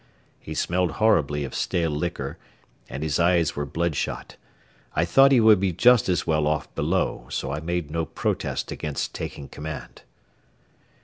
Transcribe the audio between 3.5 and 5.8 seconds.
were bloodshot. I thought he would be